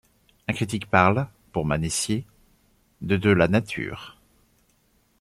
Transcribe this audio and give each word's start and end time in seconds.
Un 0.47 0.53
critique 0.53 0.89
parle, 0.89 1.27
pour 1.51 1.63
Manessier, 1.63 2.25
de 3.01 3.17
de 3.17 3.29
la 3.29 3.47
nature. 3.47 4.17